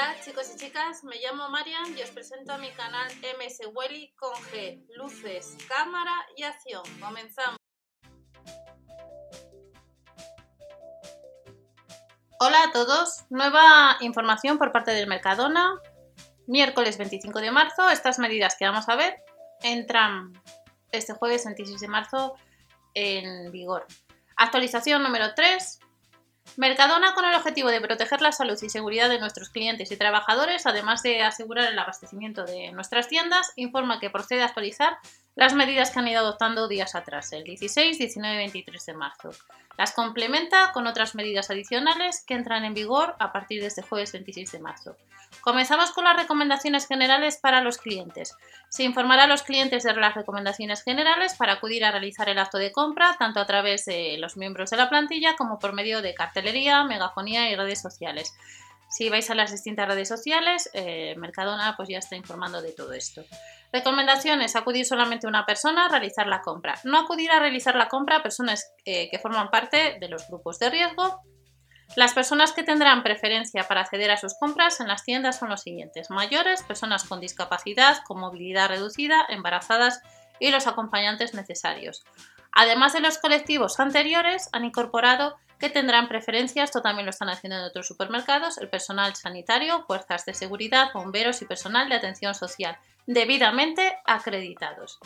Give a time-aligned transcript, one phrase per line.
[0.00, 4.14] Hola chicos y chicas, me llamo Marian y os presento a mi canal MS Welly
[4.16, 6.82] con G, luces, cámara y acción.
[6.98, 7.58] Comenzamos.
[12.38, 15.78] Hola a todos, nueva información por parte del Mercadona.
[16.46, 19.16] Miércoles 25 de marzo, estas medidas que vamos a ver
[19.62, 20.32] entran
[20.92, 22.36] este jueves 26 de marzo
[22.94, 23.86] en vigor.
[24.36, 25.78] Actualización número 3,
[26.56, 30.66] Mercadona, con el objetivo de proteger la salud y seguridad de nuestros clientes y trabajadores,
[30.66, 34.98] además de asegurar el abastecimiento de nuestras tiendas, informa que procede a actualizar
[35.40, 39.30] las medidas que han ido adoptando días atrás, el 16, 19 y 23 de marzo.
[39.78, 44.12] Las complementa con otras medidas adicionales que entran en vigor a partir de este jueves
[44.12, 44.96] 26 de marzo.
[45.40, 48.36] Comenzamos con las recomendaciones generales para los clientes.
[48.68, 52.58] Se informará a los clientes de las recomendaciones generales para acudir a realizar el acto
[52.58, 56.12] de compra, tanto a través de los miembros de la plantilla como por medio de
[56.12, 58.34] cartelería, megafonía y redes sociales.
[58.90, 62.92] Si vais a las distintas redes sociales, eh, Mercadona pues ya está informando de todo
[62.92, 63.24] esto.
[63.72, 66.74] Recomendaciones, acudir solamente una persona a realizar la compra.
[66.82, 70.58] No acudir a realizar la compra a personas eh, que forman parte de los grupos
[70.58, 71.22] de riesgo.
[71.94, 75.62] Las personas que tendrán preferencia para acceder a sus compras en las tiendas son los
[75.62, 76.10] siguientes.
[76.10, 80.00] Mayores, personas con discapacidad, con movilidad reducida, embarazadas
[80.40, 82.02] y los acompañantes necesarios.
[82.52, 87.58] Además de los colectivos anteriores, han incorporado que tendrán preferencias, esto también lo están haciendo
[87.58, 92.78] en otros supermercados, el personal sanitario, fuerzas de seguridad, bomberos y personal de atención social,
[93.06, 94.98] debidamente acreditados.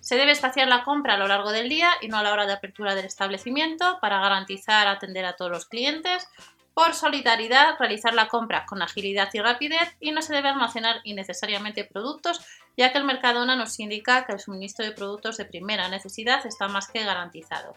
[0.00, 2.46] Se debe espaciar la compra a lo largo del día y no a la hora
[2.46, 6.26] de apertura del establecimiento para garantizar atender a todos los clientes.
[6.74, 11.84] Por solidaridad, realizar la compra con agilidad y rapidez y no se debe almacenar innecesariamente
[11.84, 12.40] productos,
[12.76, 16.66] ya que el Mercadona nos indica que el suministro de productos de primera necesidad está
[16.68, 17.76] más que garantizado.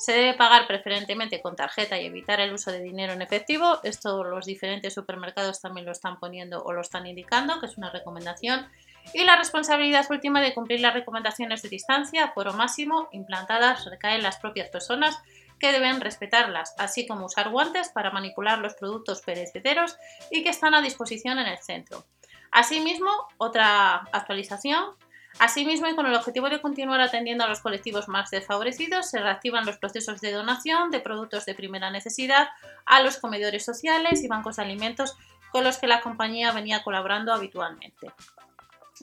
[0.00, 3.80] Se debe pagar preferentemente con tarjeta y evitar el uso de dinero en efectivo.
[3.82, 7.90] Esto los diferentes supermercados también lo están poniendo o lo están indicando, que es una
[7.90, 8.66] recomendación.
[9.12, 14.22] Y la responsabilidad última de cumplir las recomendaciones de distancia, o máximo, implantadas, recae en
[14.22, 15.18] las propias personas
[15.58, 19.98] que deben respetarlas, así como usar guantes para manipular los productos perecederos
[20.30, 22.06] y que están a disposición en el centro.
[22.52, 24.96] Asimismo, otra actualización
[25.38, 29.64] Asimismo, y con el objetivo de continuar atendiendo a los colectivos más desfavorecidos, se reactivan
[29.64, 32.48] los procesos de donación de productos de primera necesidad
[32.84, 35.16] a los comedores sociales y bancos de alimentos
[35.50, 38.12] con los que la compañía venía colaborando habitualmente.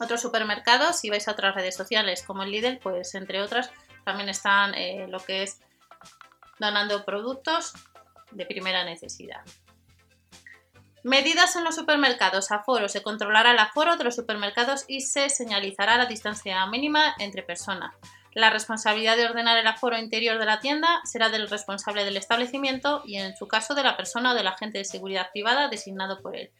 [0.00, 3.70] Otros supermercados, si vais a otras redes sociales como el Lidl, pues entre otras
[4.04, 5.60] también están eh, lo que es
[6.60, 7.72] donando productos
[8.30, 9.42] de primera necesidad.
[11.04, 12.50] Medidas en los supermercados.
[12.50, 12.88] Aforo.
[12.88, 17.94] Se controlará el aforo de los supermercados y se señalizará la distancia mínima entre personas.
[18.34, 23.02] La responsabilidad de ordenar el aforo interior de la tienda será del responsable del establecimiento
[23.06, 26.36] y, en su caso, de la persona o del agente de seguridad privada designado por
[26.36, 26.50] él.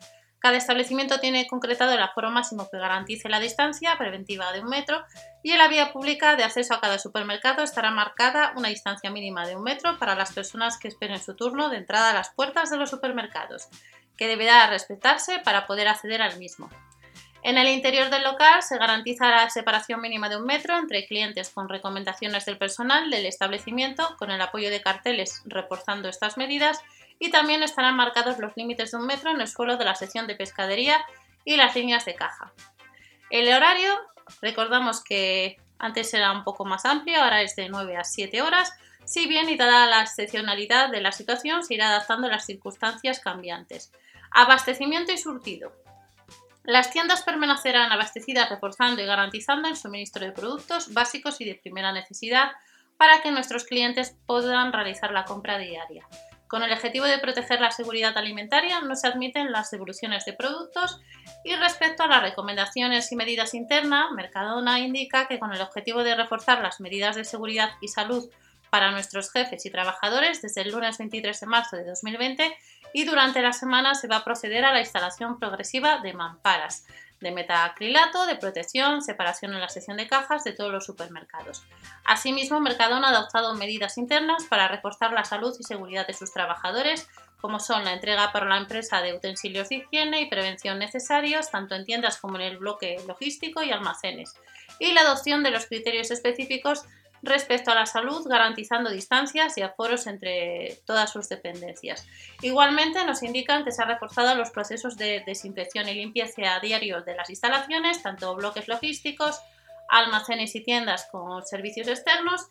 [0.40, 5.04] Cada establecimiento tiene concretado el aforo máximo que garantice la distancia preventiva de un metro
[5.42, 9.46] y en la vía pública de acceso a cada supermercado estará marcada una distancia mínima
[9.46, 12.70] de un metro para las personas que esperen su turno de entrada a las puertas
[12.70, 13.68] de los supermercados
[14.16, 16.68] que deberá respetarse para poder acceder al mismo.
[17.42, 21.50] En el interior del local se garantiza la separación mínima de un metro entre clientes
[21.50, 26.80] con recomendaciones del personal del establecimiento con el apoyo de carteles reforzando estas medidas
[27.18, 30.26] y también estarán marcados los límites de un metro en el suelo de la sección
[30.26, 31.04] de pescadería
[31.44, 32.52] y las líneas de caja.
[33.30, 33.94] El horario,
[34.40, 38.72] recordamos que antes era un poco más amplio, ahora es de 9 a 7 horas,
[39.04, 43.20] si bien y dada la excepcionalidad de la situación se irá adaptando a las circunstancias
[43.20, 43.92] cambiantes.
[44.30, 45.72] Abastecimiento y surtido.
[46.64, 51.92] Las tiendas permanecerán abastecidas reforzando y garantizando el suministro de productos básicos y de primera
[51.92, 52.52] necesidad
[52.98, 56.06] para que nuestros clientes puedan realizar la compra diaria.
[56.48, 60.98] Con el objetivo de proteger la seguridad alimentaria no se admiten las devoluciones de productos
[61.44, 66.16] y respecto a las recomendaciones y medidas internas, Mercadona indica que con el objetivo de
[66.16, 68.30] reforzar las medidas de seguridad y salud
[68.70, 72.56] para nuestros jefes y trabajadores desde el lunes 23 de marzo de 2020
[72.94, 76.86] y durante la semana se va a proceder a la instalación progresiva de mamparas
[77.20, 81.64] de metacrilato, de protección, separación en la sección de cajas de todos los supermercados.
[82.04, 87.08] Asimismo, Mercadona ha adoptado medidas internas para reforzar la salud y seguridad de sus trabajadores,
[87.40, 91.74] como son la entrega para la empresa de utensilios de higiene y prevención necesarios, tanto
[91.74, 94.34] en tiendas como en el bloque logístico y almacenes,
[94.78, 96.84] y la adopción de los criterios específicos
[97.22, 102.06] respecto a la salud, garantizando distancias y aforos entre todas sus dependencias.
[102.42, 107.02] Igualmente, nos indican que se han reforzado los procesos de desinfección y limpieza a diario
[107.02, 109.40] de las instalaciones, tanto bloques logísticos,
[109.88, 112.46] almacenes y tiendas con servicios externos,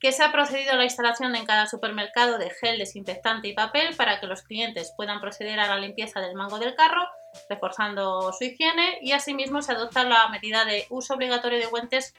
[0.00, 3.94] que se ha procedido a la instalación en cada supermercado de gel desinfectante y papel
[3.94, 7.06] para que los clientes puedan proceder a la limpieza del mango del carro
[7.48, 12.14] reforzando su higiene y asimismo se adopta la medida de uso obligatorio de guantes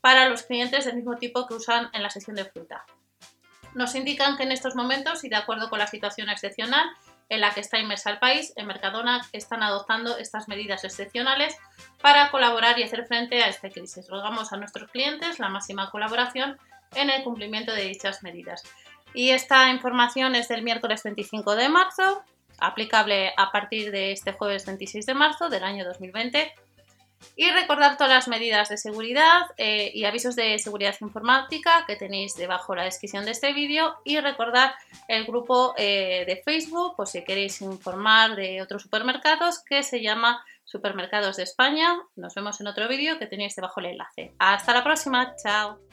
[0.00, 2.84] para los clientes del mismo tipo que usan en la sección de fruta.
[3.74, 6.84] Nos indican que en estos momentos y de acuerdo con la situación excepcional
[7.28, 11.56] en la que está inmersa el país, en Mercadona están adoptando estas medidas excepcionales
[12.02, 14.06] para colaborar y hacer frente a esta crisis.
[14.08, 16.58] Rogamos a nuestros clientes la máxima colaboración
[16.94, 18.62] en el cumplimiento de dichas medidas.
[19.14, 22.22] Y esta información es del miércoles 25 de marzo,
[22.58, 26.52] aplicable a partir de este jueves 26 de marzo del año 2020.
[27.36, 32.34] Y recordar todas las medidas de seguridad eh, y avisos de seguridad informática que tenéis
[32.36, 33.96] debajo la descripción de este vídeo.
[34.04, 34.74] Y recordar
[35.08, 40.44] el grupo eh, de Facebook, por si queréis informar de otros supermercados, que se llama
[40.64, 41.98] Supermercados de España.
[42.16, 44.32] Nos vemos en otro vídeo que tenéis debajo el enlace.
[44.38, 45.91] Hasta la próxima, chao.